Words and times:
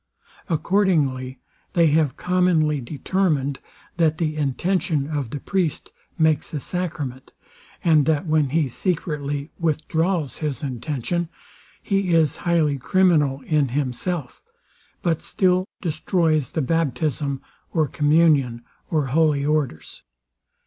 Accordingly 0.49 1.37
they 1.73 1.85
have 1.91 2.17
commonly 2.17 2.81
determined, 2.81 3.59
that 3.97 4.17
the 4.17 4.35
intention 4.35 5.07
of 5.07 5.29
the 5.29 5.39
priest 5.39 5.91
makes 6.17 6.49
the 6.49 6.59
sacrament, 6.59 7.33
and 7.83 8.07
that 8.07 8.25
when 8.25 8.49
he 8.49 8.67
secretly 8.67 9.51
withdraws 9.59 10.39
his 10.39 10.63
intention, 10.63 11.29
he 11.83 12.15
is 12.15 12.37
highly 12.37 12.79
criminal 12.79 13.41
in 13.41 13.67
himself; 13.67 14.41
but 15.03 15.21
still 15.21 15.67
destroys 15.81 16.53
the 16.53 16.63
baptism, 16.63 17.39
or 17.71 17.87
communion, 17.87 18.63
or 18.89 19.05
holy 19.05 19.45
orders. 19.45 20.01